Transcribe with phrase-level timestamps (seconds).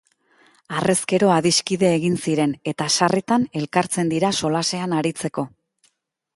[0.77, 5.49] Harrezkero adiskide egin ziren, eta sarritan elkartzen dira solasean aritzeko.